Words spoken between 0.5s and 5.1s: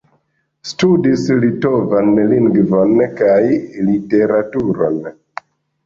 Studis litovan lingvon kaj literaturon.